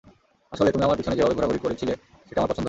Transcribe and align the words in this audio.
আসলে, 0.51 0.69
তুমি 0.71 0.83
আমার 0.83 0.97
পিছনে 0.97 1.15
যেভাবে 1.15 1.35
ঘোরাঘুরি 1.35 1.59
করছিলে 1.59 1.93
সেটা 2.27 2.39
আমার 2.41 2.51
পছন্দ 2.51 2.55
হয়নি। 2.55 2.59